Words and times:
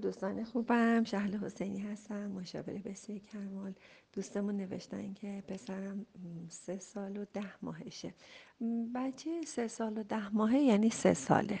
دوستان 0.00 0.44
خوبم 0.44 1.04
شهل 1.04 1.36
حسینی 1.36 1.80
هستم 1.80 2.26
مشاور 2.26 2.72
بسیار 2.72 3.18
کمال. 3.18 3.72
دوستمون 4.12 4.56
نوشتن 4.56 5.14
که 5.14 5.42
پسرم 5.48 6.06
سه 6.48 6.78
سال 6.78 7.16
و 7.16 7.24
ده 7.32 7.62
ماهشه. 7.62 8.14
بچه 8.94 9.42
سه 9.46 9.68
سال 9.68 9.98
و 9.98 10.02
ده 10.02 10.28
ماهه 10.28 10.58
یعنی 10.58 10.90
سه 10.90 11.14
ساله. 11.14 11.60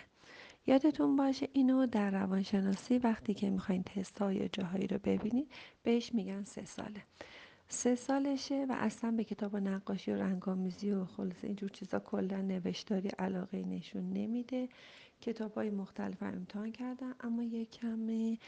یادتون 0.66 1.16
باشه 1.16 1.48
اینو 1.52 1.86
در 1.86 2.10
روانشناسی 2.10 2.98
وقتی 2.98 3.34
که 3.34 3.50
می‌خواین 3.50 3.82
تست 3.82 4.18
های 4.18 4.48
جاهایی 4.48 4.86
رو 4.86 4.98
ببینید 5.04 5.50
بهش 5.82 6.14
میگن 6.14 6.44
سه 6.44 6.64
ساله. 6.64 7.02
سه 7.72 7.94
سالشه 7.94 8.66
و 8.68 8.76
اصلا 8.78 9.10
به 9.10 9.24
کتاب 9.24 9.54
و 9.54 9.60
نقاشی 9.60 10.10
و 10.12 10.16
رنگامیزی 10.16 10.90
و 10.90 11.04
خلاصه 11.04 11.46
اینجور 11.46 11.68
چیزا 11.68 11.98
کلا 11.98 12.40
نوشتاری 12.40 13.08
علاقه 13.08 13.62
نشون 13.62 14.12
نمیده. 14.12 14.68
کتاب 15.20 15.54
های 15.54 15.70
مختلف 15.70 16.22
امتحان 16.22 16.72
کردم 16.72 17.14
اما 17.20 17.42
یک 17.42 17.70
کمی 17.70 18.38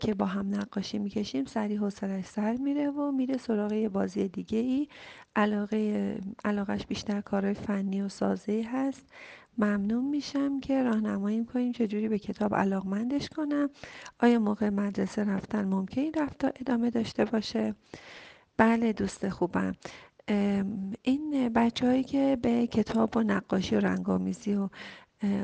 که 0.00 0.14
با 0.18 0.26
هم 0.26 0.54
نقاشی 0.54 0.98
می‌کشیم 0.98 1.44
سری 1.44 1.76
حوصلش 1.76 2.24
سر 2.24 2.56
میره 2.56 2.90
و 2.90 3.12
میره 3.12 3.36
سراغ 3.36 3.72
یه 3.72 3.88
بازی 3.88 4.28
دیگه 4.28 4.58
ای 4.58 4.88
علاقه 5.36 6.18
علاقش 6.44 6.86
بیشتر 6.86 7.20
کارهای 7.20 7.54
فنی 7.54 8.02
و 8.02 8.08
سازی 8.08 8.62
هست. 8.62 9.06
ممنون 9.58 10.04
میشم 10.04 10.60
که 10.60 10.82
راهنمایی 10.82 11.44
کنیم 11.44 11.72
چجوری 11.72 12.08
به 12.08 12.18
کتاب 12.18 12.54
علاقمندش 12.54 13.28
کنم؟ 13.28 13.70
آیا 14.20 14.38
موقع 14.38 14.68
مدرسه 14.70 15.24
رفتن 15.24 15.64
ممکن 15.64 16.00
این 16.00 16.14
رفتار 16.18 16.52
ادامه 16.60 16.90
داشته 16.90 17.24
باشه؟ 17.24 17.74
بله 18.56 18.92
دوست 18.92 19.28
خوبم. 19.28 19.72
این 21.02 21.48
بچههایی 21.48 22.04
که 22.04 22.38
به 22.42 22.66
کتاب 22.66 23.16
و 23.16 23.22
نقاشی 23.22 23.76
و 23.76 23.80
رنگامیزی 23.80 24.54
و 24.54 24.68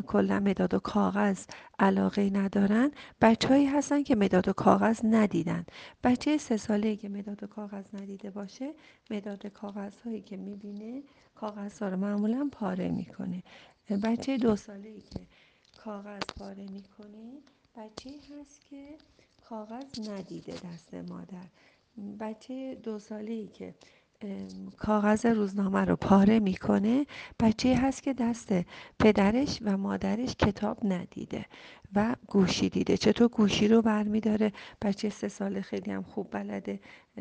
کلا 0.07 0.41
مداد 0.41 0.75
و 0.75 0.79
کاغذ 0.79 1.45
علاقه 1.79 2.31
ندارن 2.31 2.91
بچههایی 3.21 3.67
هستن 3.67 4.03
که 4.03 4.17
مداد 4.17 4.49
و 4.49 4.53
کاغذ 4.53 5.01
ندیدن. 5.05 5.65
بچه 6.05 6.39
سه 6.39 6.57
ساله 6.57 6.97
که 6.97 7.09
مداد 7.09 7.43
و 7.43 7.47
کاغذ 7.47 7.85
ندیده 7.95 8.31
باشه 8.31 8.75
مداد 9.11 9.47
کاغذ 9.47 9.93
هایی 10.05 10.21
که 10.21 10.37
می‌بینه 10.37 11.03
کاغذ 11.35 11.83
ها 11.83 11.89
رو 11.89 11.97
معمولا 11.97 12.49
پاره 12.53 12.89
می‌کنه. 12.89 13.43
بچه 13.97 14.37
دو 14.39 14.57
ساله 14.57 14.89
ای 14.89 15.01
که 15.01 15.21
کاغذ 15.85 16.21
پاره 16.39 16.67
می‌کنه 16.71 17.33
بچه 17.77 18.11
هست 18.11 18.61
که 18.71 18.89
کاغذ 19.49 20.11
ندیده 20.11 20.53
دست 20.53 20.95
مادر. 20.95 21.47
بچه 22.21 22.75
دو 22.75 22.99
ساله 22.99 23.33
ای 23.33 23.47
که 23.47 23.75
کاغذ 24.77 25.27
روزنامه 25.27 25.85
رو 25.85 25.97
پاره 25.97 26.41
می‌کنه 26.41 27.07
بچه 27.41 27.77
هست 27.77 28.03
که 28.03 28.13
دست 28.15 28.53
پدرش 28.99 29.59
و 29.63 29.77
مادرش 29.77 30.35
کتاب 30.35 30.79
ندیده 30.85 31.47
و 31.95 32.17
گوشی 32.27 32.69
دیده. 32.69 32.97
چطور 32.97 33.29
گوشی 33.29 33.69
رو 33.69 33.83
برمیداره؟ 33.83 34.53
بچه 34.83 35.11
سه 35.11 35.29
ساله 35.29 35.61
خیلی 35.61 35.91
هم 35.91 36.03
خوب 36.03 36.29
بلده. 36.31 36.81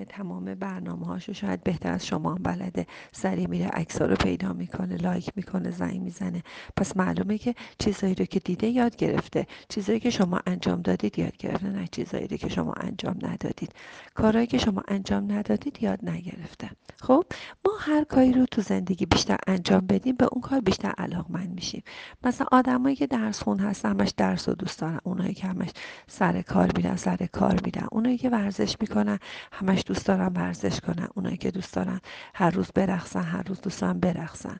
تمام 0.09 0.55
برنامه 0.55 1.05
هاشو 1.05 1.33
شاید 1.33 1.63
بهتر 1.63 1.91
از 1.91 2.05
شما 2.05 2.31
هم 2.31 2.43
بلده. 2.43 2.87
سری 3.11 3.47
میره 3.47 3.67
عکس 3.67 4.01
رو 4.01 4.15
پیدا 4.15 4.53
می‌کنه 4.53 4.95
لایک 4.95 5.31
می‌کنه 5.35 5.71
زنگ 5.71 6.01
می‌زنه. 6.01 6.43
پس 6.77 6.97
معلومه 6.97 7.37
که 7.37 7.55
چیزایی 7.79 8.15
رو 8.15 8.25
که 8.25 8.39
دیده 8.39 8.67
یاد 8.67 8.95
گرفته. 8.95 9.47
چیزایی 9.69 9.99
که 9.99 10.09
شما 10.09 10.39
انجام 10.45 10.81
دادید 10.81 11.19
یاد 11.19 11.37
گرفته 11.37 11.67
نه 11.67 11.87
چیزایی 11.91 12.27
رو 12.27 12.37
که 12.37 12.49
شما 12.49 12.73
انجام 12.73 13.15
ندادید. 13.21 13.71
کارهایی 14.13 14.47
که 14.47 14.57
شما 14.57 14.83
انجام 14.87 15.31
ندادید 15.31 15.83
یاد 15.83 15.99
نگرفته. 16.09 16.69
خب 17.01 17.25
ما 17.65 17.71
هر 17.79 18.03
کاری 18.03 18.33
رو 18.33 18.45
تو 18.45 18.61
زندگی 18.61 19.05
بیشتر 19.05 19.37
انجام 19.47 19.87
بدیم 19.87 20.15
به 20.15 20.27
اون 20.31 20.41
کار 20.41 20.59
بیشتر 20.59 20.93
علاقمند 20.97 21.49
میشیم. 21.49 21.83
مثلا 22.23 22.47
آدمایی 22.51 22.95
که 22.95 23.07
درس 23.07 23.43
خون 23.43 23.59
هستن 23.59 23.89
همش 23.89 24.13
درس 24.17 24.49
و 24.49 24.53
دوست 24.53 24.79
دارن. 24.79 24.99
اونایی 25.03 25.33
که 25.33 25.47
همش 25.47 25.69
سر 26.07 26.41
کار 26.41 26.71
میرن 26.75 26.95
سر 26.95 27.17
کار 27.31 27.59
میرن. 27.65 27.87
اونایی 27.91 28.17
که 28.17 28.29
ورزش 28.29 28.75
می‌کنن 28.81 29.19
همش 29.51 29.78
دوست 29.83 30.05
دارن 30.05 30.27
ورزش 30.27 30.79
کنن 30.79 31.07
اونایی 31.15 31.37
که 31.37 31.51
دوست 31.51 31.73
دارن 31.73 32.01
هر 32.33 32.49
روز 32.49 32.71
برقصن 32.75 33.23
هر 33.23 33.43
روز 33.43 33.61
دوست 33.61 33.81
دارن 33.81 33.99
برقصن. 33.99 34.57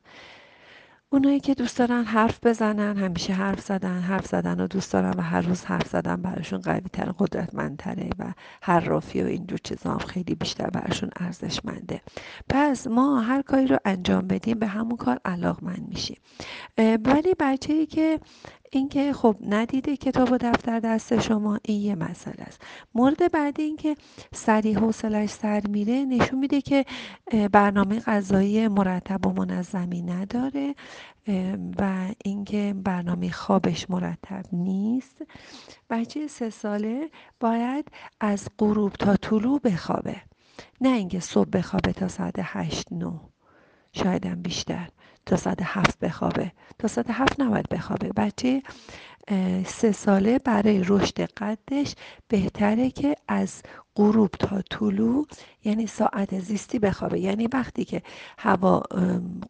اونایی 1.12 1.40
که 1.40 1.54
دوست 1.54 1.78
دارن 1.78 2.04
حرف 2.04 2.40
بزنن 2.44 2.98
همیشه 2.98 3.34
حرف 3.34 3.60
زدن 3.62 4.00
حرف 4.00 4.26
زدن 4.26 4.60
رو 4.60 4.68
دوست 4.68 4.94
دارن 4.94 5.14
و 5.18 5.22
هر 5.22 5.42
روز 5.42 5.66
حرف 5.66 5.88
زدن 5.88 6.22
براشون 6.22 6.60
قوی 6.60 6.82
تر 6.94 7.12
قدرتمندتره 7.20 8.10
و 8.20 8.34
حرافی 8.62 9.24
و 9.24 9.26
اینجور 9.26 9.60
چیزا 9.64 9.92
هم 9.92 9.98
خیلی 9.98 10.36
بیشتر 10.36 10.70
براشون 10.70 11.10
ارزشمنده. 11.20 12.02
پس 12.50 12.88
ما 12.88 13.22
هر 13.22 13.42
کاری 13.42 13.68
رو 13.68 13.78
انجام 13.86 14.28
بدیم 14.28 14.60
به 14.60 14.68
همون 14.68 14.98
کار 14.98 15.20
علاقمند 15.26 15.86
میشیم. 15.90 16.18
ولی 16.78 17.36
بچه 17.40 17.74
ای 17.74 17.86
که 17.86 18.20
اینکه 18.72 19.14
خب 19.14 19.36
ندیده 19.42 19.98
کتاب 19.98 20.32
و 20.32 20.38
دفتر 20.38 20.80
دست 20.80 21.20
شما 21.20 21.60
این 21.66 21.82
یه 21.82 21.96
مسئله 21.96 22.44
است. 22.44 22.62
مورد 22.96 23.32
بعدی 23.32 23.64
اینکه 23.64 23.96
سریع 24.34 24.80
حوصلش 24.80 25.30
سر 25.30 25.62
میره 25.70 26.06
نشون 26.06 26.40
میده 26.40 26.62
که 26.62 26.86
برنامه 27.52 28.00
غذایی 28.00 28.68
مرتب 28.68 29.28
و 29.28 29.34
منظمی 29.34 30.02
نداره 30.02 30.76
و 31.80 32.08
اینکه 32.26 32.76
برنامه 32.84 33.32
خوابش 33.32 33.90
مرتب 33.90 34.46
نیست. 34.54 35.22
بچه 35.90 36.28
سه 36.28 36.50
ساله 36.50 37.10
باید 37.40 37.88
از 38.20 38.48
غروب 38.60 38.94
تا 38.94 39.16
طلوع 39.16 39.60
بخوابه. 39.60 40.16
نه 40.82 40.90
اینکه 40.90 41.20
صبح 41.20 41.50
بخوابه 41.50 41.94
تا 41.94 42.08
ساعت 42.08 42.36
هشت 42.38 42.92
نو 42.92 43.20
شایدم 43.94 44.42
بیشتر 44.42 44.88
تا 45.26 45.36
ساعت 45.36 45.60
هفت 45.62 46.00
بخوابه. 46.00 46.52
تا 46.80 46.88
ساعت 46.88 47.08
هفت 47.10 47.40
نباید 47.40 47.70
بخوابه. 47.70 48.10
بچه 48.10 48.62
سه 49.66 49.92
ساله 49.92 50.40
برای 50.40 50.84
رشد 50.88 51.22
قدش 51.22 51.96
بهتره 52.28 52.90
که 52.90 53.16
از 53.28 53.62
غروب 53.96 54.30
تا 54.30 54.62
طلوع 54.62 55.28
یعنی 55.64 55.88
ساعت 55.88 56.40
زیستی 56.40 56.80
بخوابه. 56.80 57.20
یعنی 57.20 57.48
وقتی 57.48 57.86
که 57.86 58.02
هوا 58.40 58.84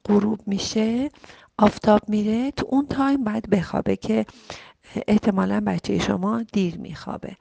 غروب 0.05 0.39
میشه 0.47 1.09
آفتاب 1.57 2.09
میره 2.09 2.51
تو 2.51 2.67
اون 2.69 2.87
تایم 2.87 3.23
باید 3.23 3.49
بخوابه 3.49 3.95
که 3.95 4.25
احتمالا 5.07 5.63
بچه 5.65 5.99
شما 5.99 6.43
دیر 6.43 6.77
میخوابه. 6.77 7.35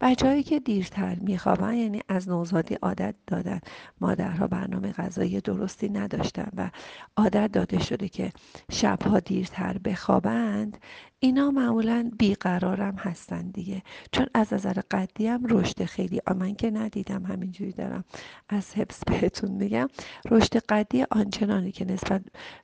بچههایی 0.00 0.42
که 0.42 0.60
دیرتر 0.60 1.14
میخوابن 1.20 1.74
یعنی 1.74 2.00
از 2.08 2.28
نوزادی 2.28 2.74
عادت 2.74 3.14
دادن. 3.26 3.60
مادرها 4.00 4.46
برنامه 4.46 4.92
غذایی 4.92 5.40
درستی 5.40 5.88
نداشتن 5.88 6.48
و 6.56 6.70
عادت 7.16 7.52
داده 7.52 7.78
شده 7.78 8.08
که 8.08 8.32
شبها 8.70 9.20
دیرتر 9.20 9.78
بخوابند 9.78 10.78
اینا 11.18 11.50
معمولا 11.50 12.10
بیقرارم 12.18 12.96
هستن 12.96 13.50
دیگه. 13.50 13.82
چون 14.12 14.26
از 14.34 14.52
نظر 14.52 14.80
قدی 14.90 15.26
هم 15.26 15.46
رشد 15.46 15.84
خیلی 15.84 16.20
من 16.36 16.54
که 16.54 16.70
ندیدم 16.70 17.26
همینجوری 17.26 17.72
دارم 17.72 18.04
از 18.48 18.74
حفظ 18.74 19.04
بهتون 19.06 19.50
میگم. 19.50 19.88
رشد 20.30 20.56
قدی 20.56 21.04
آنچنانی 21.10 21.72
که 21.72 21.84
نسبت 21.84 22.22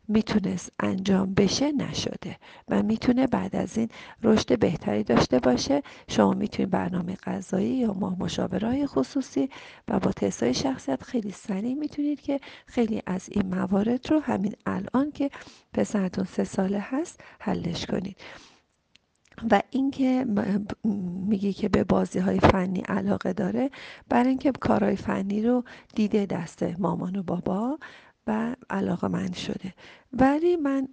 می‌تونست 0.08 0.72
انجام 0.80 1.34
بشه 1.34 1.72
نشده 1.72 2.36
و 2.68 2.82
می‌تونه 2.82 3.26
بعد 3.26 3.56
از 3.56 3.78
این 3.78 3.88
رشد 4.22 4.58
بهتری 4.58 5.02
داشته 5.02 5.38
باشه. 5.38 5.82
شما 6.08 6.30
می‌تونید 6.32 6.70
برنامه 6.70 7.16
غذایی 7.16 7.74
یا 7.74 7.92
ما 7.92 8.16
مشاورای 8.18 8.86
خصوصی 8.86 9.50
و 9.88 10.00
با 10.00 10.12
تستای 10.12 10.54
شخصیت 10.54 11.02
خیلی 11.02 11.30
سریع 11.30 11.74
می‌تونید 11.74 12.20
که 12.20 12.40
خیلی 12.66 13.02
از 13.06 13.28
این 13.32 13.54
موارد 13.54 14.10
رو 14.10 14.20
همین 14.20 14.54
الان 14.66 15.10
که 15.10 15.30
پسرتون 15.74 16.24
سه 16.24 16.44
ساله 16.44 16.80
هست 16.80 17.20
حلش 17.40 17.86
کنید. 17.86 18.16
و 19.50 19.62
اینکه 19.70 20.26
میگی 21.28 21.52
که 21.52 21.68
به 21.68 21.84
بازی 21.84 22.18
های 22.18 22.40
فنی 22.40 22.80
علاقه 22.80 23.32
داره 23.32 23.70
برای 24.08 24.28
اینکه 24.28 24.52
کارهای 24.52 24.96
فنی 24.96 25.42
رو 25.42 25.64
دیده 25.94 26.26
دست 26.26 26.62
مامان 26.62 27.16
و 27.16 27.22
بابا 27.22 27.78
و 28.26 28.56
علاقه 28.70 29.08
من 29.08 29.32
شده. 29.32 29.74
ولی 30.12 30.56
من 30.56 30.88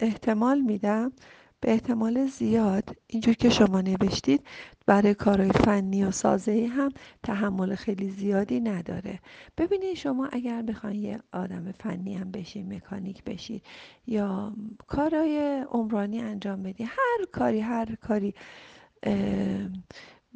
احتمال 0.00 0.60
میدم 0.60 1.12
به 1.60 1.72
احتمال 1.72 2.26
زیاد 2.26 2.96
اینجور 3.06 3.34
که 3.34 3.50
شما 3.50 3.80
نوشتید 3.80 4.46
برای 4.86 5.14
کارهای 5.14 5.52
فنی 5.52 6.04
و 6.04 6.10
سازه‌ای 6.10 6.66
هم 6.66 6.90
تحمل 7.22 7.74
خیلی 7.74 8.10
زیادی 8.10 8.60
نداره. 8.60 9.20
ببینید 9.58 9.94
شما 9.94 10.28
اگر 10.32 10.62
بخواید 10.62 10.96
یه 10.96 11.20
آدم 11.32 11.72
فنی 11.72 12.14
هم 12.14 12.30
بشید 12.30 12.72
مکانیک 12.72 13.24
بشید 13.24 13.62
یا 14.06 14.52
کارهای 14.86 15.64
عمرانی 15.70 16.20
انجام 16.20 16.62
بدید 16.62 16.86
هر 16.90 17.24
کاری 17.32 17.60
هر 17.60 17.94
کاری 17.94 18.34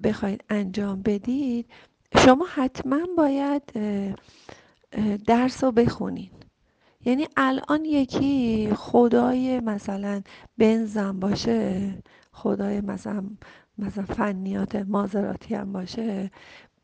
بخواید 0.03 0.45
انجام 0.49 1.03
بدید 1.03 1.67
شما 2.19 2.47
حتما 2.55 2.99
باید 3.17 3.63
درس 5.27 5.65
رو 5.65 5.73
بخونید. 5.73 6.42
یعنی 7.05 7.27
الان 7.37 7.85
یکی 7.85 8.71
خدای 8.77 9.61
مثلا 9.61 10.23
بنزم 10.59 11.21
باشه 11.21 11.95
خدای 12.33 12.81
مثلا 12.81 13.25
مثلا 13.79 14.05
فنیات 14.05 14.77
مازراتی 14.77 15.55
هم 15.55 15.73
باشه 15.73 16.31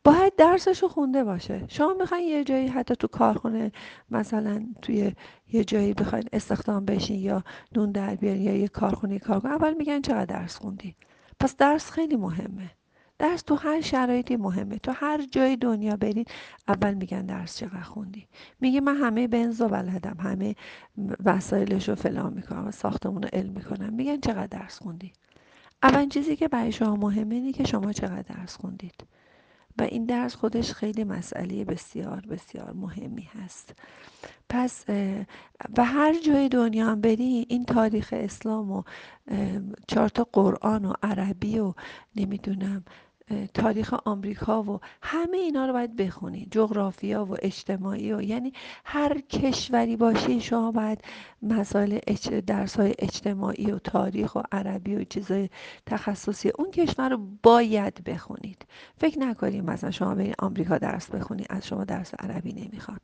باید 0.03 0.35
درسشو 0.35 0.87
خونده 0.87 1.23
باشه. 1.23 1.65
شما 1.67 1.93
می‌خواین 1.93 2.27
یه 2.29 2.43
جایی 2.43 2.67
حتی 2.67 2.95
تو 2.95 3.07
کارخونه 3.07 3.71
مثلا 4.09 4.65
توی 4.81 5.11
یه 5.53 5.63
جایی 5.63 5.93
بخواین 5.93 6.25
استخدام 6.33 6.85
بشین 6.85 7.19
یا 7.19 7.43
نون 7.75 7.91
در 7.91 8.15
بیارین 8.15 8.41
یا 8.41 8.55
یه 8.55 8.67
کارخونه 8.67 9.19
کار 9.19 9.47
اول 9.47 9.73
میگن 9.73 10.01
چقدر 10.01 10.25
درس 10.25 10.57
خوندی. 10.57 10.95
پس 11.39 11.55
درس 11.57 11.91
خیلی 11.91 12.15
مهمه. 12.15 12.71
درس 13.19 13.41
تو 13.41 13.55
هر 13.55 13.81
شرایطی 13.81 14.35
مهمه. 14.35 14.77
تو 14.77 14.91
هر 14.95 15.25
جای 15.31 15.55
دنیا 15.55 15.95
برید 15.95 16.31
اول 16.67 16.93
میگن 16.93 17.25
درس 17.25 17.57
چقدر 17.57 17.81
خوندی. 17.81 18.27
میگه 18.61 18.81
من 18.81 18.95
همه 18.95 19.27
بنز 19.27 19.61
و 19.61 19.67
بلدم 19.67 20.17
همه 20.19 20.55
وسایلش 21.25 21.89
رو 21.89 21.95
فلان 21.95 22.33
می‌کنم 22.33 22.71
ساختمون 22.71 23.23
رو 23.23 23.29
علم 23.33 23.53
می‌کنم. 23.53 23.93
میگن 23.93 24.19
چقدر 24.19 24.47
درس 24.47 24.79
خوندی. 24.81 25.13
اول 25.83 26.07
چیزی 26.07 26.35
که 26.35 26.47
برای 26.47 26.71
شما 26.71 26.95
مهمه 26.95 27.35
اینه 27.35 27.51
که 27.51 27.63
شما 27.63 27.93
چقدر 27.93 28.21
درس 28.21 28.57
خوندید. 28.57 29.03
و 29.77 29.83
این 29.83 30.05
درس 30.05 30.35
خودش 30.35 30.73
خیلی 30.73 31.03
مسئله 31.03 31.65
بسیار 31.65 32.25
بسیار 32.29 32.73
مهمی 32.73 33.29
هست. 33.43 33.73
پس 34.49 34.85
و 35.77 35.85
هر 35.85 36.15
جای 36.25 36.49
دنیا 36.49 36.87
هم 36.87 37.01
بری 37.01 37.45
این 37.49 37.65
تاریخ 37.65 38.09
اسلام 38.17 38.71
و 38.71 38.83
چهار 39.87 40.09
تا 40.09 40.27
قرآن 40.33 40.85
و 40.85 40.93
عربی 41.03 41.59
و 41.59 41.73
نمی‌دونم 42.15 42.85
تاریخ 43.53 43.93
آمریکا 44.05 44.63
و 44.63 44.79
همه 45.01 45.37
اینا 45.37 45.65
رو 45.65 45.73
باید 45.73 45.95
بخونید 45.95 46.47
جغرافیا 46.51 47.25
و 47.25 47.35
اجتماعی 47.41 48.13
و 48.13 48.21
یعنی 48.21 48.53
هر 48.85 49.21
کشوری 49.21 49.95
باشی 49.95 50.41
شما 50.41 50.71
باید 50.71 51.03
مسائل 51.41 51.99
درس 52.47 52.75
های 52.79 52.93
اجتماعی 52.99 53.71
و 53.71 53.79
تاریخ 53.79 54.35
و 54.35 54.41
عربی 54.51 54.95
و 54.95 55.03
چیزای 55.03 55.49
تخصصی 55.85 56.49
اون 56.49 56.71
کشور 56.71 57.09
رو 57.09 57.27
باید 57.43 58.03
بخونید. 58.03 58.65
فکر 58.97 59.19
نکنید 59.19 59.63
مثلا 59.63 59.91
شما 59.91 60.15
برید 60.15 60.35
آمریکا 60.39 60.77
درس 60.77 61.09
بخونید 61.09 61.47
از 61.49 61.67
شما 61.67 61.83
درس 61.83 62.13
عربی 62.19 62.53
نمی‌خوان. 62.53 62.99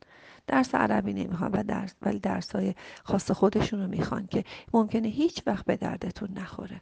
درس 0.46 0.74
عربی 0.74 1.12
نمی‌خوان 1.12 1.52
و 1.52 1.62
درس 1.62 1.94
ولی 2.02 2.18
درس 2.18 2.56
های 2.56 2.74
خاص 3.04 3.30
خودشون 3.30 3.80
رو 3.80 3.88
می‌خوان 3.88 4.26
که 4.26 4.44
ممکنه 4.74 5.08
هیچ 5.08 5.42
وقت 5.46 5.66
به 5.66 5.76
دردتون 5.76 6.28
نخوره. 6.36 6.80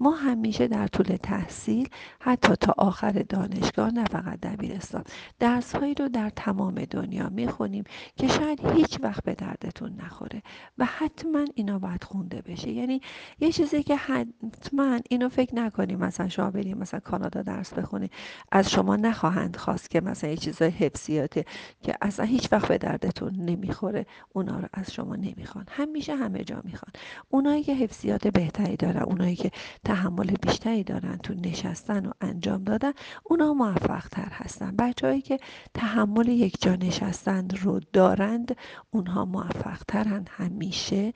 ما 0.00 0.10
همیشه 0.10 0.68
در 0.68 0.86
طول 0.86 1.16
تحصیل 1.22 1.88
حتی 2.20 2.56
تا 2.56 2.74
آخر 2.78 3.12
دانشگاه 3.28 3.90
نه 3.90 4.04
فقط 4.04 4.40
دبیرستان 4.40 5.04
درسهایی 5.38 5.94
رو 5.94 6.08
در 6.08 6.30
تمام 6.30 6.74
دنیا 6.84 7.28
می‌خونیم 7.28 7.84
که 8.16 8.28
شاید 8.28 8.66
هیچ 8.66 8.98
وقت 9.02 9.24
به 9.24 9.34
دردتون 9.34 9.92
نخوره 10.04 10.42
و 10.78 10.84
حتما 10.84 11.44
اینا 11.54 11.78
باید 11.78 12.04
خونده 12.04 12.42
بشه. 12.42 12.70
یعنی 12.70 13.00
یه 13.40 13.52
چیزی 13.52 13.82
که 13.82 13.96
حتما 13.96 15.00
اینو 15.10 15.28
فکر 15.28 15.54
نکنیم 15.54 15.98
مثلا 15.98 16.28
شما 16.28 16.50
بریم 16.50 16.78
مثلا 16.78 17.00
کانادا 17.00 17.42
درس 17.42 17.74
بخونید 17.74 18.12
از 18.52 18.70
شما 18.70 18.96
نخواهند 18.96 19.56
خواست 19.56 19.90
که 19.90 20.00
مثلا 20.00 20.30
یه 20.30 20.36
چیزای 20.36 20.70
حفظیاته 20.70 21.44
که 21.82 21.96
اصلا 22.02 22.26
هیچ 22.26 22.52
وقت 22.52 22.68
به 22.68 22.78
دردتون 22.78 23.34
نمی‌خوره 23.36 24.06
اونا 24.32 24.60
رو 24.60 24.68
از 24.72 24.92
شما 24.92 25.16
نمی‌خوان. 25.16 25.66
همیشه 25.70 26.14
همه 26.16 26.44
جا 26.44 26.60
می‌خوان. 26.64 26.92
اونایی 27.28 27.62
که 27.62 27.74
حفظیات 27.74 28.28
بهتری 28.28 28.76
دارن 28.76 29.02
اونایی 29.02 29.36
که 29.36 29.50
تحمل 29.84 30.34
بیشتری 30.42 30.84
دارن 30.84 31.16
تو 31.16 31.34
نشستن 31.34 32.06
و 32.06 32.12
انجام 32.20 32.64
دادن 32.64 32.92
اونا 33.24 33.54
موفق 33.54 34.08
تر 34.08 34.28
هستن 34.32 34.76
بچههایی 34.76 35.20
که 35.22 35.38
تحمل 35.74 36.28
یک 36.28 36.62
جا 36.62 36.74
نشستن 36.74 37.48
رو 37.48 37.80
دارند 37.92 38.56
اونها 38.90 39.24
موفق 39.24 39.82
ترن 39.88 40.24
همیشه 40.30 41.12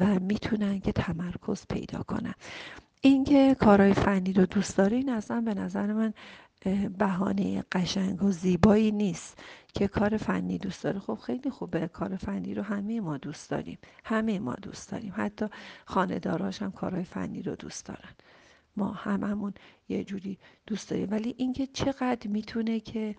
و 0.00 0.06
می‌تونن 0.06 0.80
که 0.80 0.92
تمرکز 0.92 1.66
پیدا 1.70 2.02
کنن. 2.02 2.34
اینکه 3.00 3.56
کارهای 3.60 3.94
فنی 3.94 4.32
رو 4.32 4.46
دوست 4.46 4.76
دارین 4.76 5.08
اصلا 5.10 5.40
به 5.40 5.54
نظر 5.54 5.92
من 5.92 6.14
بهانه 6.98 7.64
قشنگ 7.72 8.22
و 8.22 8.30
زیبایی 8.30 8.92
نیست 8.92 9.38
که 9.74 9.88
کار 9.88 10.16
فنی 10.16 10.58
دوست 10.58 10.84
داره. 10.84 10.98
خب 10.98 11.14
خیلی 11.14 11.50
خوبه 11.50 11.88
کار 11.88 12.16
فنی 12.16 12.54
رو 12.54 12.62
همه 12.62 13.00
ما 13.00 13.16
دوست 13.16 13.50
داریم. 13.50 13.78
همه 14.04 14.38
ما 14.38 14.54
دوست 14.54 14.90
داریم. 14.90 15.12
حتی 15.16 15.46
خانهداراش 15.84 16.62
هم 16.62 16.72
کارهای 16.72 17.04
فنی 17.04 17.42
رو 17.42 17.54
دوست 17.54 17.86
دارن. 17.86 18.12
ما 18.76 18.92
هممون 18.92 19.54
یه 19.88 20.04
جوری 20.04 20.38
دوست 20.66 20.90
داریم. 20.90 21.10
ولی 21.10 21.34
اینکه 21.38 21.66
چقدر 21.66 22.28
می‌تونه 22.28 22.80
که 22.80 23.16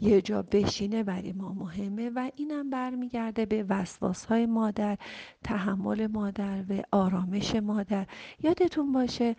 یه 0.00 0.22
جا 0.22 0.42
بشینه 0.42 1.02
برای 1.02 1.32
ما 1.32 1.52
مهمه 1.52 2.10
و 2.10 2.30
اینم 2.36 2.70
برمیگرده 2.70 3.46
به 3.46 3.62
وسواس 3.68 4.24
های 4.24 4.46
مادر 4.46 4.98
تحمل 5.44 6.06
مادر 6.06 6.64
و 6.68 6.82
آرامش 6.92 7.54
مادر. 7.54 8.06
یادتون 8.42 8.92
باشه 8.92 9.36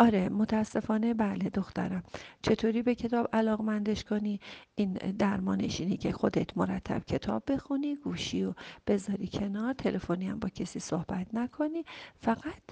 آره 0.00 0.28
متاسفانه 0.28 1.14
بله 1.14 1.50
دخترم. 1.50 2.02
چطوری 2.42 2.82
به 2.82 2.94
کتاب 2.94 3.28
علاقمندش 3.32 4.04
کنی؟ 4.04 4.40
این 4.74 4.92
درمانش 4.92 5.80
اینه 5.80 5.96
که 5.96 6.12
خودت 6.12 6.58
مرتب 6.58 7.04
کتاب 7.04 7.42
بخونی 7.52 7.96
گوشی 7.96 8.44
و 8.44 8.54
بذاری 8.86 9.28
کنار 9.28 9.72
تلفنی 9.72 10.26
هم 10.26 10.38
با 10.38 10.48
کسی 10.48 10.80
صحبت 10.80 11.34
نکنی 11.34 11.84
فقط 12.20 12.62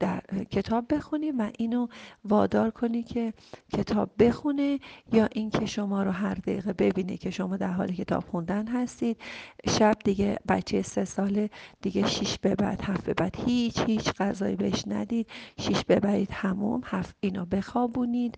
در 0.00 0.20
کتاب 0.50 0.94
بخونی 0.94 1.30
و 1.30 1.50
اینو 1.58 1.87
وادار 2.24 2.70
کنی 2.70 3.02
که 3.02 3.32
کتاب 3.74 4.10
بخونه 4.18 4.80
یا 5.12 5.28
اینکه 5.32 5.66
شما 5.66 6.02
رو 6.02 6.10
هر 6.10 6.34
دقیقه 6.34 6.72
ببینه 6.72 7.16
که 7.16 7.30
شما 7.30 7.56
در 7.56 7.72
حال 7.72 7.92
کتاب 7.92 8.24
خوندن 8.24 8.66
هستید. 8.68 9.16
شب 9.68 9.96
دیگه 10.04 10.38
بچه 10.48 10.82
سه 10.82 11.04
ساله 11.04 11.50
دیگه 11.82 12.06
شیش 12.06 12.38
به 12.38 12.54
بعد 12.54 12.80
هفت 12.82 13.04
به 13.04 13.14
بعد. 13.14 13.36
هیچ 13.46 13.78
هیچ 13.80 14.12
غذایی 14.12 14.56
بهش 14.56 14.84
ندید. 14.86 15.26
شیش 15.60 15.84
ببرید 15.84 16.30
هموم 16.32 16.80
هفت 16.84 17.16
اینو 17.20 17.44
بخوابونید. 17.46 18.36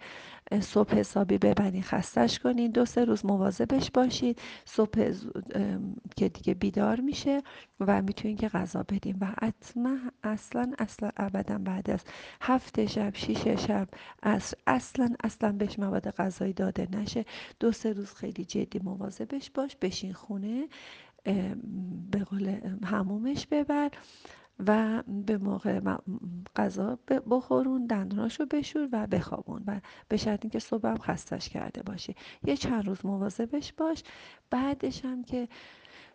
صبح 0.60 0.94
حسابی 0.94 1.38
ببرین 1.38 1.82
خستش 1.82 2.38
کنین 2.38 2.70
دو 2.70 2.84
سه 2.84 3.04
روز 3.04 3.26
مواظبش 3.26 3.90
باشید. 3.90 4.40
صبح 4.64 5.12
که 6.16 6.28
دیگه 6.28 6.54
بیدار 6.54 7.00
میشه 7.00 7.42
و 7.80 8.02
می‌تونین 8.02 8.36
که 8.36 8.48
غذا 8.48 8.82
بدین. 8.82 9.16
و 9.20 9.26
حتما 9.42 9.96
اصلا 10.22 10.72
اصلا 10.78 11.10
ابدا 11.16 11.58
بعد 11.58 11.90
از 11.90 12.04
هفت 12.42 12.86
شب 12.86 13.16
شیش 13.16 13.46
شب 13.48 13.88
اصلا 14.22 14.60
اصلا 14.66 15.08
اصلا 15.24 15.52
بهش 15.52 15.78
مواد 15.78 16.10
غذایی 16.10 16.52
داده 16.52 16.88
نشه. 16.92 17.24
دو 17.60 17.72
سه 17.72 17.92
روز 17.92 18.14
خیلی 18.14 18.44
جدی 18.44 18.78
مواظبش 18.84 19.50
باش. 19.50 19.76
بشین 19.76 20.12
خونه 20.12 20.68
به 22.10 22.24
قول 22.30 22.60
همومش 22.84 23.46
ببر. 23.46 23.90
و 24.66 25.02
به 25.26 25.38
موقع 25.38 25.80
غذا 26.56 26.98
بخورون 27.30 27.86
دندوناشو 27.86 28.46
بشور 28.46 28.88
و 28.92 29.06
بخوابون 29.06 29.64
و 29.66 29.80
به 30.08 30.16
شرط 30.16 30.38
اینکه 30.42 30.58
صبح 30.58 30.88
هم 30.88 30.98
خستش 30.98 31.48
کرده 31.48 31.82
باشی. 31.82 32.14
یه 32.44 32.56
چند 32.56 32.86
روز 32.86 33.06
مواظبش 33.06 33.72
باش. 33.72 34.02
بعدش 34.50 35.04
هم 35.04 35.24
که 35.24 35.48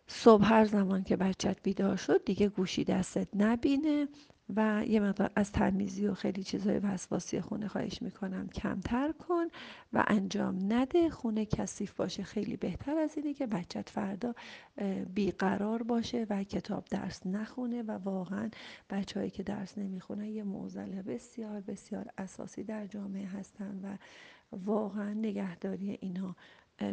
صبح 0.08 0.46
هر 0.46 0.66
زمان 0.66 1.04
که 1.04 1.16
بچت 1.16 1.58
بیدار 1.64 1.96
شد 1.96 2.24
دیگه 2.26 2.50
گوشی 2.50 2.84
دستت 2.84 3.28
نبینه 3.36 4.08
و 4.56 4.84
یه 4.88 5.00
مقدار 5.00 5.32
از 5.36 5.52
تمیزی 5.52 6.08
و 6.08 6.14
خیلی 6.14 6.44
چیزای 6.44 6.80
وسواسی 6.80 7.42
خونه 7.42 7.68
خواهش 7.68 8.02
می‌کنم 8.02 8.48
کمتر 8.50 9.12
کن 9.12 9.46
و 9.94 10.04
انجام 10.08 10.74
نده. 10.74 11.10
خونه 11.10 11.46
کثیف 11.46 11.94
باشه. 11.94 12.24
خیلی 12.24 12.58
بهتر 12.58 12.98
از 12.98 13.18
اینه 13.18 13.34
که 13.34 13.48
بچت 13.48 13.90
فردا 13.90 14.34
بیقرار 15.14 15.84
باشه 15.84 16.28
و 16.30 16.44
کتاب 16.44 16.86
درس 16.86 17.26
نخونه 17.26 17.84
و 17.84 17.92
واقعا 17.92 18.50
بچههایی 18.90 19.32
که 19.32 19.44
درس 19.44 19.78
نمی‌خونن 19.78 20.26
یه 20.26 20.44
موزل 20.44 21.02
بسیار 21.02 21.62
بسیار 21.62 22.06
اساسی 22.18 22.64
در 22.64 22.88
جامعه 22.88 23.28
هستن 23.28 23.80
و 23.84 23.98
واقعا 24.58 25.14
نگهداری 25.14 25.98
اینها 26.02 26.36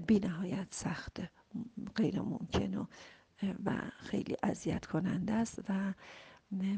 بی 0.07 0.19
نهایت 0.19 0.67
سخته. 0.71 1.31
غیر 1.97 2.21
ممکن 2.21 2.75
و, 2.75 2.87
و 3.65 3.73
خیلی 3.99 4.37
اذیت 4.43 4.87
کننده 4.87 5.33
است 5.33 5.59
و 5.69 5.93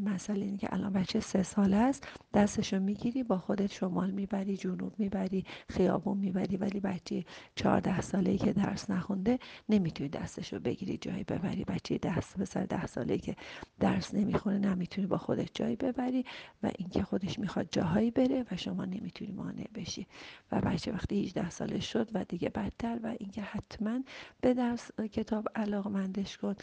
مسئله 0.05 0.45
اینه 0.45 0.57
که 0.57 0.75
الان 0.75 0.93
بچه 0.93 1.21
سه 1.21 1.43
ساله 1.43 1.77
است 1.77 2.09
دستشو 2.35 2.79
می‌گیری 2.81 3.23
با 3.23 3.39
خودت 3.39 3.73
شمال 3.73 4.11
می‌بری 4.11 4.57
جنوب 4.57 4.93
می‌بری 4.99 5.45
خیابون 5.69 6.19
می‌بری 6.19 6.57
ولی 6.57 6.81
بچه 6.81 7.25
چهارده 7.55 8.01
ساله 8.01 8.37
که 8.39 8.53
درس 8.53 8.91
نخونده 8.91 9.39
نمی‌تونی 9.69 10.09
دستشو 10.09 10.59
بگیری 10.61 10.97
جایی 10.97 11.25
ببری. 11.25 11.65
بچه 11.65 11.99
ده 11.99 12.21
سر 12.21 12.65
ده 12.65 12.87
ساله 12.87 13.19
که 13.19 13.37
درس 13.81 14.15
نمی‌خونه 14.15 14.59
نمی‌تونی 14.59 15.07
با 15.07 15.19
خودت 15.19 15.51
جایی 15.55 15.77
ببری 15.77 16.25
و 16.63 16.71
اینکه 16.79 17.03
خودش 17.03 17.39
می‌خواد 17.39 17.69
جاهایی 17.71 18.11
بره 18.11 18.45
و 18.51 18.57
شما 18.57 18.85
نمی‌تونی 18.85 19.33
مانع 19.33 19.67
بشی. 19.75 20.07
و 20.53 20.61
بچه 20.61 20.93
وقتی 20.93 21.23
18 21.25 21.51
ساله 21.51 21.81
شد 21.81 22.11
و 22.15 22.25
دیگه 22.25 22.49
بدتر 22.49 22.99
و 23.03 23.15
اینکه 23.21 23.43
حتما 23.43 24.01
به 24.41 24.55
درس 24.55 24.91
کتاب 25.13 25.49
علاقمندش 25.55 26.39
کن. 26.39 26.55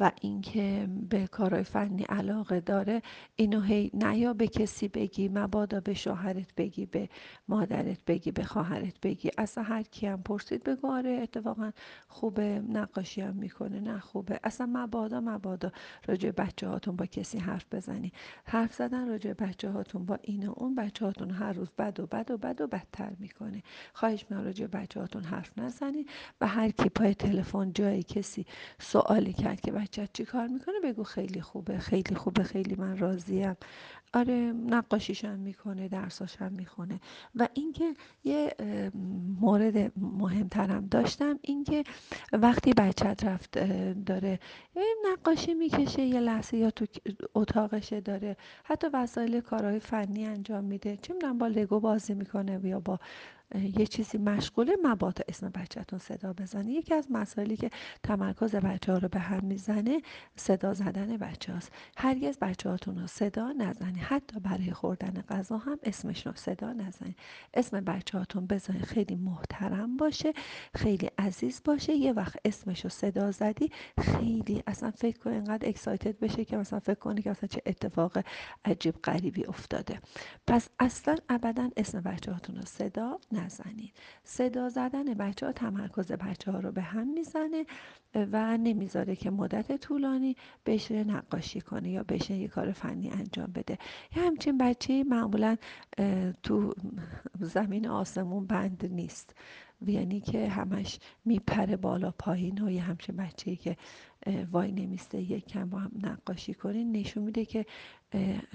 و 0.00 0.10
اینکه 0.20 0.88
به 1.10 1.26
کارهای 1.26 1.62
فنی 1.64 2.02
علاقه 2.02 2.60
داره 2.60 3.02
اینو 3.36 3.60
هی 3.60 3.90
نیا 3.94 4.32
به 4.32 4.48
کسی 4.48 4.88
بگی 4.88 5.28
مبادا 5.28 5.80
به 5.80 5.94
شوهرت 5.94 6.54
بگی 6.56 6.86
به 6.86 7.08
مادرت 7.48 8.04
بگی 8.06 8.30
به 8.30 8.44
خواهرت 8.44 9.00
بگی. 9.02 9.30
اصلا 9.38 9.64
هر 9.64 9.82
کی 9.82 10.06
هم 10.06 10.22
پرسید 10.22 10.64
بگو 10.64 10.92
آره 10.92 11.10
اتفاقا 11.22 11.70
خوبه 12.08 12.62
نقاشی 12.68 13.20
هم 13.20 13.34
می‌کنه 13.36 13.80
نه 13.80 13.98
خوبه. 14.00 14.40
اصلا 14.44 14.66
مبادا 14.72 15.20
مبادا 15.20 15.72
راجع 16.08 16.30
بچه 16.30 16.68
هاتون 16.68 16.96
با 16.96 17.06
کسی 17.06 17.38
حرف 17.38 17.66
بزنی. 17.72 18.12
حرف 18.44 18.74
زدن 18.74 19.08
راجع 19.08 19.32
بچه 19.32 19.70
هاتون 19.70 20.06
با 20.06 20.18
این 20.22 20.46
و 20.48 20.54
اون 20.56 20.74
بچه 20.74 21.06
هاتون 21.06 21.30
هر 21.30 21.52
روز 21.52 21.68
بد 21.78 22.00
و 22.00 22.06
بد 22.06 22.30
و 22.30 22.38
بد 22.38 22.60
و 22.60 22.66
بدتر 22.66 23.12
می‌کنه. 23.18 23.62
خواهش 23.94 24.22
می‌کنم 24.22 24.44
راجع 24.44 24.66
بچه 24.66 25.00
هاتون 25.00 25.24
حرف 25.24 25.58
نزنی 25.58 26.06
و 26.40 26.46
هر 26.46 26.70
کی 26.70 26.88
پای 26.88 27.14
تلفن 27.14 27.72
جای 27.72 28.02
کسی 28.02 28.46
سوالی 28.78 29.32
کرد 29.32 29.57
اومد 29.58 29.60
که 29.60 29.72
بچه 29.72 30.08
چی 30.12 30.24
کار 30.24 30.46
می‌کنه؟ 30.46 30.74
بگو 30.84 31.02
خیلی 31.04 31.40
خوبه 31.40 31.78
خیلی 31.78 32.14
خوبه 32.14 32.42
خیلی 32.42 32.74
من 32.74 32.98
راضیم. 32.98 33.56
آره 34.14 34.52
نقاشیش 34.52 35.24
هم 35.24 35.38
می‌کنه 35.38 35.88
درساش 35.88 36.36
هم 36.36 36.52
می‌خونه. 36.52 37.00
و 37.34 37.48
اینکه 37.54 37.94
یه 38.24 38.54
مورد 39.40 39.92
مهمترم 39.98 40.86
داشتم 40.86 41.38
اینکه 41.42 41.84
وقتی 42.32 42.72
بچت 42.72 43.24
رفت 43.24 43.58
داره 44.04 44.38
نقاشی 45.12 45.54
می‌کشه 45.54 46.02
یه 46.02 46.20
لحظه 46.20 46.56
یا 46.56 46.70
تو 46.70 46.86
اتاقشه 47.34 48.00
داره 48.00 48.36
حتی 48.64 48.86
وسایل 48.92 49.40
کارهای 49.40 49.80
فنی 49.80 50.26
انجام 50.26 50.64
میده. 50.64 50.96
چه 51.02 51.14
می‌دونم 51.14 51.38
با 51.38 51.46
لگو 51.46 51.80
بازی 51.80 52.14
می‌کنه 52.14 52.60
یا 52.64 52.80
با 52.80 52.98
یه 53.54 53.86
چیزی 53.86 54.18
مشغوله 54.18 54.72
مبادا 54.84 55.24
اسم 55.28 55.48
بچهتون 55.48 55.98
صدا 55.98 56.32
بزنه. 56.32 56.70
یکی 56.70 56.94
از 56.94 57.06
مسائلی 57.10 57.56
که 57.56 57.70
تمرکز 58.02 58.54
بچه 58.54 58.92
ها 58.92 58.98
رو 58.98 59.08
به 59.08 59.18
هم 59.18 59.44
می‌زنه 59.44 60.02
صدا 60.36 60.74
زدن 60.74 61.16
بچه 61.16 61.52
هاست 61.52 61.72
هرگز 61.96 62.38
بچه 62.38 62.70
هاتون 62.70 62.98
رو 62.98 63.06
صدا 63.06 63.52
نزنی 63.52 63.98
حتی 63.98 64.40
برای 64.40 64.70
خوردن 64.72 65.22
غذا 65.28 65.56
هم 65.58 65.78
اسمش 65.82 66.26
رو 66.26 66.32
صدا 66.36 66.72
نزنی 66.72 67.16
اسم 67.54 67.80
بچه 67.80 68.18
هاتون 68.18 68.46
بزنی 68.46 68.78
خیلی 68.78 69.14
محترم 69.16 69.96
باشه 69.96 70.32
خیلی 70.74 71.10
عزیز 71.18 71.62
باشه. 71.64 71.92
یه 71.92 72.12
وقت 72.12 72.36
اسمش 72.44 72.84
رو 72.84 72.90
صدا 72.90 73.30
زدی 73.30 73.70
خیلی 74.00 74.62
اصلا 74.66 74.90
فکر 74.90 75.18
کن 75.18 75.30
اینقدر 75.30 75.68
اکسایتد 75.68 76.18
بشه 76.18 76.44
که 76.44 76.56
مثلا 76.56 76.80
فکر 76.80 76.94
کنی 76.98 77.22
که 77.22 77.30
مثلا 77.30 77.48
چه 77.48 77.62
اتفاق 77.66 78.18
عجیب 78.64 78.94
غریبی 79.04 79.44
افتاده. 79.44 80.00
پس 80.46 80.68
اصلا 80.78 81.16
ابدا 81.28 81.70
اسم 81.76 82.00
بچه 82.00 82.32
هاتون 82.32 82.56
رو 82.56 82.62
صدا 82.64 83.18
نزنید. 83.44 83.92
صدا 84.24 84.68
زدن 84.68 85.04
بچه 85.04 85.46
ها 85.46 85.52
تمرکز 85.52 86.12
بچه 86.12 86.52
ها 86.52 86.60
رو 86.60 86.72
به 86.72 86.82
هم 86.82 87.08
می‌زنه 87.08 87.66
و 88.14 88.56
نمی‌ذاره 88.56 89.16
که 89.16 89.30
مدت 89.30 89.76
طولانی 89.76 90.36
بشه 90.66 91.04
نقاشی 91.04 91.60
کنه 91.60 91.90
یا 91.90 92.02
بشه 92.02 92.34
یه 92.34 92.48
کار 92.48 92.72
فنی 92.72 93.10
انجام 93.10 93.52
بده. 93.54 93.78
یه 94.16 94.22
همچین 94.22 94.58
بچه 94.58 95.04
معمولا 95.04 95.56
تو 96.42 96.74
زمین 97.40 97.88
آسمون 97.88 98.46
بند 98.46 98.86
نیست. 98.90 99.34
یعنی 99.86 100.20
که 100.20 100.48
همش 100.48 100.98
میپره 101.24 101.76
بالا 101.76 102.10
پایین 102.10 102.62
و 102.62 102.70
یه 102.70 102.82
همچین 102.82 103.16
بچه 103.16 103.56
که 103.56 103.76
وای 104.52 104.72
نمیسته 104.72 105.20
یک 105.20 105.46
کم 105.46 105.70
با 105.70 105.78
هم 105.78 105.90
نقاشی 106.02 106.54
کنین 106.54 106.92
نشون 106.92 107.22
میده 107.22 107.44
که 107.44 107.66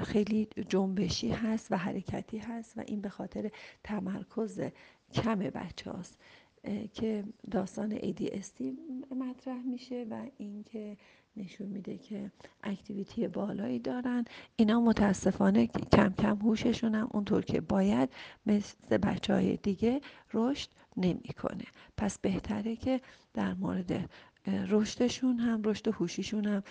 خیلی 0.04 0.48
جنبشی 0.70 1.30
هست 1.30 1.72
و 1.72 1.76
حرکتی 1.76 2.38
هست 2.38 2.78
و 2.78 2.84
این 2.88 3.02
به 3.02 3.10
خاطر 3.10 3.52
تمرکز 3.84 4.62
کم 5.14 5.36
بچه 5.36 5.92
هاست 5.92 6.20
که 6.94 7.24
داستان 7.52 7.98
ADSD 7.98 8.64
مطرح 9.16 9.62
میشه 9.66 10.06
و 10.12 10.26
اینکه 10.38 10.98
نشون 11.38 11.68
میده 11.68 11.98
که 11.98 12.32
اکتیویتی 12.64 13.28
بالایی 13.28 13.80
دارن. 13.80 14.26
اینا 14.56 14.82
متاسفانه 14.82 15.68
کم 15.68 16.14
کم 16.14 16.38
هوششون 16.38 16.96
هم 16.96 17.10
اونطور 17.12 17.46
که 17.46 17.62
باید 17.62 18.10
مثل 18.46 18.98
بچه 18.98 19.34
های 19.34 19.58
دیگه 19.58 20.02
رشد 20.34 20.70
نمی‌کنه. 20.98 21.66
پس 21.98 22.20
بهتره 22.20 22.76
که 22.76 23.02
در 23.34 23.54
مورد 23.54 24.10
رشدشون 24.70 25.40
هم 25.40 25.62
رشد 25.64 25.88
هوشیشون 25.88 26.46
هم 26.46 26.64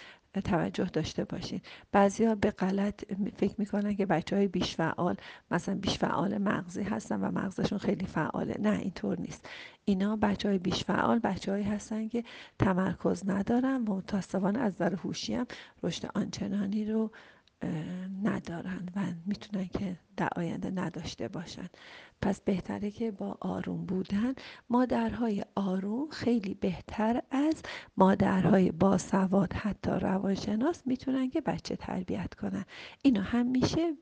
توجه 0.44 0.84
داشته 0.84 1.24
باشین. 1.24 1.60
بعضیا 1.92 2.34
به 2.34 2.50
غلط 2.50 3.04
فکر 3.36 3.54
می‌کنن 3.58 3.96
که 3.96 4.06
بچه 4.06 4.36
های 4.36 4.48
بیش 4.48 4.74
فعال 4.74 5.16
مثلا 5.50 5.74
بیش 5.74 5.98
فعال 5.98 6.38
مغزی 6.38 6.82
هستن 6.82 7.20
و 7.20 7.30
مغزشون 7.30 7.78
خیلی 7.78 8.06
فعاله. 8.06 8.56
نه 8.60 8.78
اینطور 8.78 9.20
نیست. 9.20 9.48
اینا 9.84 10.16
بچه 10.16 10.48
های 10.48 10.58
بیش 10.58 10.84
فعال 10.84 11.18
بچه 11.18 11.52
هایی 11.52 11.64
هستن 11.64 12.08
که 12.08 12.24
تمرکز 12.58 13.28
ندارن 13.28 13.84
و 13.84 13.96
متاسفانه 13.96 14.58
از 14.58 14.74
نظر 14.74 14.94
هوشی 14.94 15.34
هم 15.34 15.46
رشد 15.82 16.10
آنچنانی 16.14 16.84
رو 16.84 17.10
ندارن 18.22 18.88
و 18.96 19.00
می‌تونن 19.26 19.66
که 19.66 19.98
در 20.16 20.28
آینده 20.36 20.70
نداشته 20.70 21.28
باشن. 21.28 21.68
پس 22.22 22.40
بهتره 22.40 22.90
که 22.90 23.10
با 23.10 23.38
آروم 23.40 23.86
بودن. 23.86 24.34
مادرهای 24.70 25.44
آروم 25.54 26.08
خیلی 26.10 26.54
بهتر 26.54 27.22
از 27.30 27.62
مادرهای 27.96 28.72
باسواد 28.72 29.52
حتی 29.52 29.90
روانشناس 29.90 30.82
می‌تونن 30.86 31.30
که 31.30 31.40
بچه 31.40 31.76
تربیت 31.76 32.34
کنن. 32.34 32.64
اینو 33.02 33.20
همیشه 33.20 33.92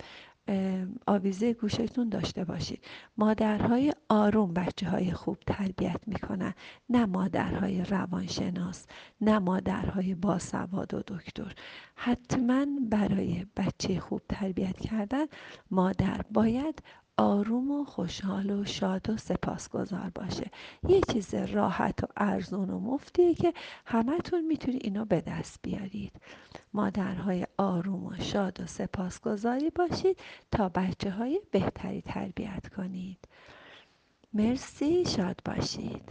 آویزه 1.06 1.52
گوشتون 1.52 2.08
داشته 2.08 2.44
باشید. 2.44 2.84
مادرهای 3.16 3.94
آروم 4.08 4.54
بچه 4.54 4.88
های 4.88 5.12
خوب 5.12 5.38
تربیت 5.46 6.00
می‌کنن. 6.06 6.54
نه 6.88 7.06
مادرهای 7.06 7.84
روانشناس 7.84 8.86
نه 9.20 9.38
مادرهای 9.38 10.14
باسواد 10.14 10.94
و 10.94 11.02
دکتر. 11.06 11.54
حتما 11.94 12.66
برای 12.90 13.46
بچه 13.56 14.00
خوب 14.00 14.22
تربیت 14.28 14.80
کردن 14.80 15.26
مادر 15.70 16.20
باید 16.32 16.82
آروم 17.20 17.70
و 17.70 17.84
خوشحال 17.84 18.50
و 18.50 18.64
شاد 18.64 19.10
و 19.10 19.16
سپاسگزار 19.16 20.10
باشه. 20.14 20.50
یه 20.88 21.00
چیز 21.00 21.34
راحت 21.34 22.04
و 22.04 22.06
ارزون 22.16 22.70
و 22.70 22.78
مفتیه 22.78 23.34
که 23.34 23.52
همتون 23.86 24.46
می‌تونید 24.46 24.84
اینو 24.84 25.04
به 25.04 25.20
دست 25.20 25.58
بیارید. 25.62 26.12
مادرهای 26.72 27.46
آروم 27.58 28.06
و 28.06 28.12
شاد 28.18 28.60
و 28.60 28.66
سپاسگزاری 28.66 29.70
باشید 29.70 30.18
تا 30.52 30.68
بچه 30.68 31.10
های 31.10 31.40
بهتری 31.50 32.02
تربیت 32.02 32.68
کنید. 32.76 33.18
مرسی 34.32 35.04
شاد 35.04 35.40
باشید. 35.44 36.10